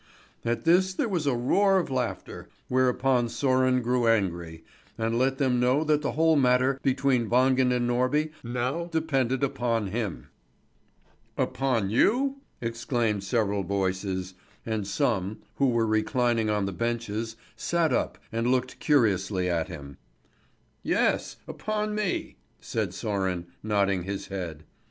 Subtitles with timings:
[0.43, 4.63] At this there was a roar of laughter, whereupon Sören grew angry,
[4.97, 9.89] and let them know that the whole matter between Wangen and Norby now depended upon
[9.89, 10.29] him.
[11.37, 14.33] "Upon you?" exclaimed several voices;
[14.65, 19.97] and some, who were reclining on the benches, sat up and looked curiously at him.
[20.81, 24.63] "Yes, upon me," said Sören, nodding his head.